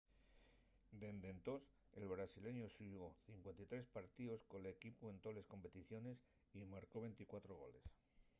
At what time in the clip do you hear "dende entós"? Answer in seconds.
1.01-1.63